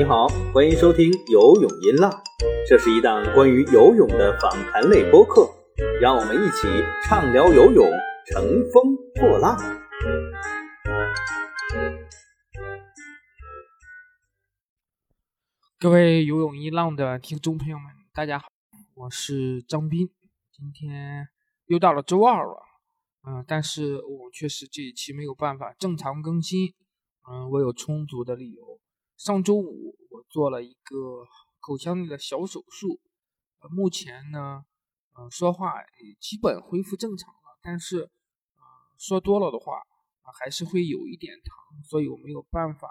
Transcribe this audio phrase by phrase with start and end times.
[0.00, 2.10] 你好，欢迎收听游泳音浪，
[2.66, 5.46] 这是一档关于游泳的访谈类播客，
[6.00, 6.66] 让我们一起
[7.04, 7.86] 畅聊游泳，
[8.24, 8.42] 乘
[8.72, 9.58] 风破浪。
[15.78, 18.48] 各位游泳一浪的听众朋友们，大家好，
[18.94, 20.08] 我是张斌，
[20.50, 21.28] 今天
[21.66, 22.62] 又到了周二了，
[23.28, 26.72] 嗯，但是我确实这一期没有办法正常更新，
[27.30, 28.80] 嗯，我有充足的理由。
[29.20, 30.96] 上周五我做了一个
[31.58, 32.98] 口腔内的小手术，
[33.58, 34.64] 呃，目前呢，
[35.12, 38.62] 呃，说话也基本恢复正常了，但是，呃，
[38.98, 39.76] 说多了的话，
[40.22, 42.88] 啊，还是会有一点疼，所以我没有办法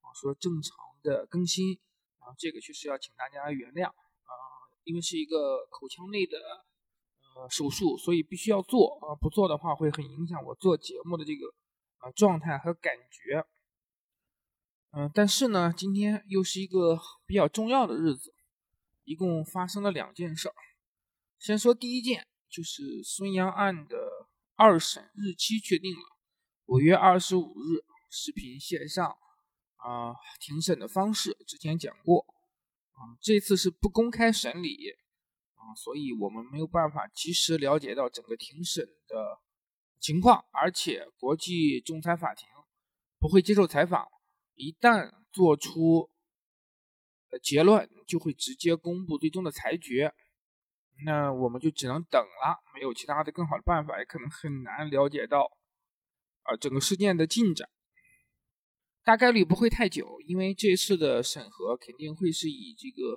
[0.00, 1.78] 啊说正常的更新，
[2.18, 4.32] 啊，这个确实要请大家原谅，啊，
[4.82, 6.38] 因为是一个口腔内的
[7.36, 11.46] 呃手术，所以必须要做，啊，不做的话会很影响我做节目的这个
[11.98, 13.46] 啊状态和感觉。
[14.98, 18.34] 嗯，但是呢，今天又是一个比较重要的日子，
[19.04, 20.54] 一共发生了两件事儿。
[21.38, 23.96] 先说第一件，就是孙杨案的
[24.56, 26.00] 二审日期确定了，
[26.66, 29.06] 五月二十五日视频线上
[29.76, 32.26] 啊庭审的方式，之前讲过
[32.90, 34.96] 啊，这次是不公开审理
[35.54, 39.38] 啊，所以我们没有办法及时了解到整个庭审的
[40.00, 42.48] 情况，而且国际仲裁法庭
[43.20, 44.08] 不会接受采访。
[44.58, 46.10] 一旦做出
[47.42, 50.12] 结论，就会直接公布最终的裁决，
[51.04, 55.56] 那我们就只能等了，没有其他的更好的办法，也可能很难了解到
[56.42, 57.68] 啊整个事件的进展，
[59.04, 63.16] 大概率不会太久，因为这次的审核肯定会是以这个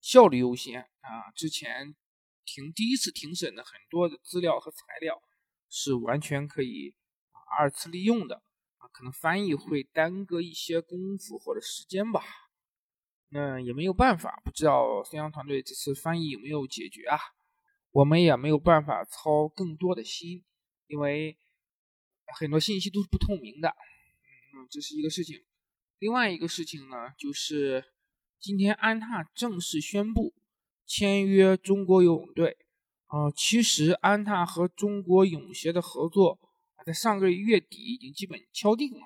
[0.00, 1.32] 效率优先啊。
[1.34, 1.96] 之前
[2.44, 5.22] 庭第一次庭审的很多的资料和材料
[5.70, 6.94] 是完全可以
[7.58, 8.42] 二次利用的。
[8.92, 12.22] 可能翻译会耽搁一些功夫或者时间吧，
[13.28, 17.18] 那也没有办法，不知道孙杨团队这次翻译有没有解决啊？
[17.92, 20.44] 我们也没有办法操更多的心，
[20.86, 21.38] 因为
[22.38, 23.68] 很多信息都是不透明的。
[23.68, 25.44] 嗯，这是一个事情。
[25.98, 27.84] 另外一个事情呢，就是
[28.38, 30.34] 今天安踏正式宣布
[30.84, 32.58] 签约中国游泳队。
[33.06, 36.40] 啊，其实安踏和中国泳协的合作。
[36.86, 39.00] 在上个月月底已经基本敲定了，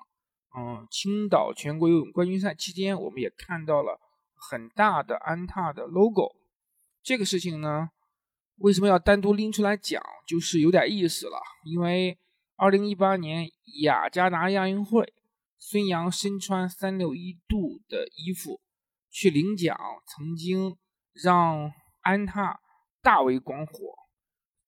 [0.54, 3.98] 嗯，青岛全国游泳冠军赛期间，我们也看到了
[4.34, 6.36] 很大的安踏的 logo。
[7.02, 7.88] 这个事情呢，
[8.56, 10.02] 为什么要单独拎出来讲？
[10.28, 11.40] 就是有点意思了。
[11.64, 12.18] 因为
[12.56, 15.14] 二零一八年雅加达亚运会，
[15.56, 18.60] 孙杨身穿三六一度的衣服
[19.08, 19.74] 去领奖，
[20.06, 20.76] 曾经
[21.14, 22.60] 让安踏
[23.00, 23.72] 大为光火。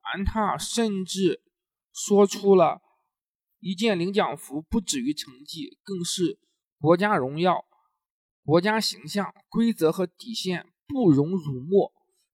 [0.00, 1.42] 安踏甚至
[1.92, 2.80] 说出了。
[3.62, 6.40] 一件领奖服不止于成绩，更是
[6.80, 7.64] 国家荣耀、
[8.44, 11.92] 国家形象、规则和底线不容辱没，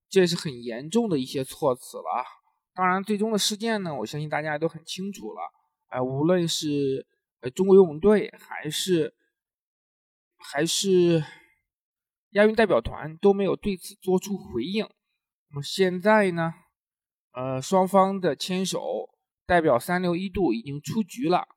[0.09, 2.25] 这是很严重的一些措辞了啊！
[2.73, 5.39] 当然，最终的事件呢，我相信大家都很清楚了。
[5.89, 7.05] 哎，无论是
[7.41, 9.13] 呃中国游泳队，还是
[10.35, 11.23] 还是
[12.31, 14.83] 亚运代表团，都没有对此做出回应。
[15.51, 16.55] 那么现在呢，
[17.33, 19.11] 呃，双方的牵手。
[19.49, 21.47] 代表三六一度已经出局了，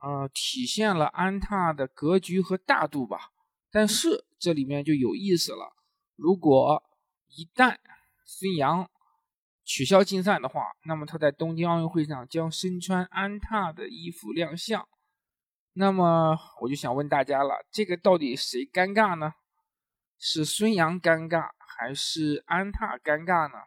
[0.00, 3.30] 呃，体现了安踏的格局和大度吧。
[3.70, 5.72] 但是这里面就有意思了，
[6.16, 6.82] 如果
[7.28, 7.76] 一旦
[8.24, 8.90] 孙杨
[9.64, 14.88] 取消禁赛的话，那么他在东京奥运会上将身穿安踏的衣服亮相。
[15.74, 19.34] 那么我就想问大家了，这个到底谁尴尬呢？
[20.18, 23.58] 是孙杨尴尬还是安踏尴尬呢？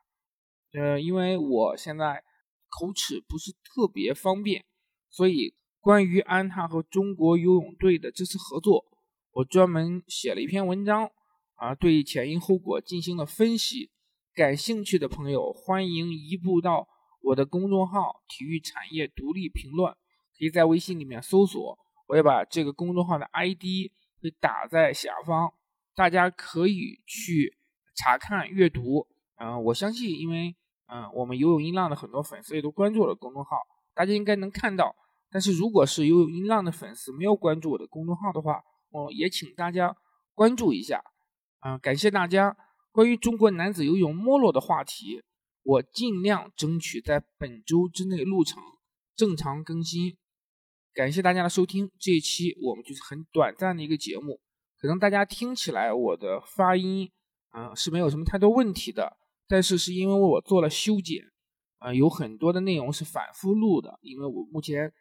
[0.74, 2.26] 呃，因为我现在。
[2.70, 4.64] 口齿不是特别方便，
[5.10, 8.86] 所以关于安踏和中国游泳队的这次合作，
[9.32, 11.10] 我专门写了一篇文章
[11.56, 13.92] 啊，对前因后果进行了分析。
[14.34, 16.88] 感兴趣的朋友欢迎移步到
[17.22, 19.92] 我的公众号“体育产业独立评论”，
[20.38, 21.78] 可以在微信里面搜索，
[22.08, 23.92] 我也把这个公众号的 ID
[24.22, 25.52] 会打在下方，
[25.96, 27.58] 大家可以去
[27.96, 29.08] 查看阅读。
[29.38, 30.56] 嗯，我相信，因为。
[30.92, 33.58] 嗯，我们游泳音浪的很多粉丝也都关注了公众号，
[33.94, 34.96] 大家应该能看到。
[35.32, 39.96] 但是如果是游泳音浪的粉丝没有关注我的公众号的话，我也请大家
[40.34, 41.04] 关注一下。
[41.62, 42.58] 嗯，感谢大家。
[42.92, 45.22] 关于中国男子游泳没落的话题，
[45.62, 48.62] 我尽量争取在本周之内录成
[49.16, 50.18] 正常更新。
[50.92, 54.42] 感谢大家的收听，这一期我们就是很短暂的一个节目，
[54.82, 57.12] 可能大家听起来我的发音，
[57.54, 59.19] 嗯，是没有什么太多问题的。
[59.50, 61.24] 但是是因为我做了修剪，
[61.80, 64.94] 啊，有很多的内容是反复录的，因为我目前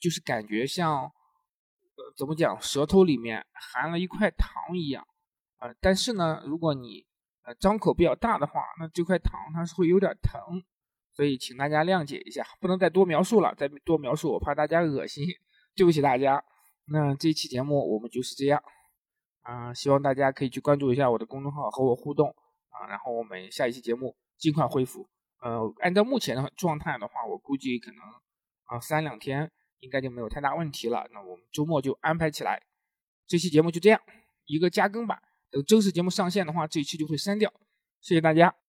[0.00, 5.04] 就是感觉像，呃，怎么讲，舌头里面含了一块糖一样，
[5.58, 5.74] 啊。
[5.80, 7.04] 但是呢，如果你
[7.42, 10.40] 呃张口比较大的话，那这块糖它是会有点疼，
[11.12, 15.24] 所以请大家谅解一下，不能再多描述了，再多描述我怕大家恶心，
[15.74, 16.44] 对不起大家。
[16.88, 18.62] 那这期节目我们就是这样
[19.42, 22.32] 啊，希望大家可以去关注一下我的公众号和我互动
[22.80, 25.08] 啊，然后我们下一期节目尽快恢复。
[25.40, 28.00] 呃，按照目前的状态的话，我估计可能
[28.64, 29.50] 啊三两天
[29.80, 31.08] 应该就没有太大问题了。
[31.12, 32.62] 那我们周末就安排起来，
[33.26, 34.00] 这期节目就这样
[34.46, 35.22] 一个加更版。
[35.50, 37.52] 等正式节目上线的话，这一期就会删掉。
[38.00, 38.65] 谢谢大家。